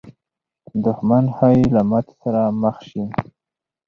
دښمن 0.83 1.25
ښایي 1.35 1.63
له 1.75 1.81
ماتې 1.89 2.13
سره 2.21 2.41
مخامخ 2.61 2.75
سي. 2.89 3.03